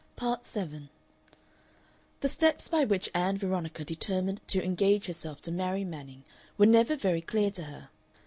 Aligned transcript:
Part 0.15 0.47
7 0.47 0.89
The 2.21 2.27
steps 2.27 2.67
by 2.67 2.85
which 2.85 3.11
Ann 3.13 3.37
Veronica 3.37 3.85
determined 3.85 4.41
to 4.47 4.59
engage 4.65 5.05
herself 5.05 5.41
to 5.43 5.51
marry 5.51 5.83
Manning 5.83 6.23
were 6.57 6.65
never 6.65 6.95
very 6.95 7.21
clear 7.21 7.51
to 7.51 7.65
her. 7.65 7.89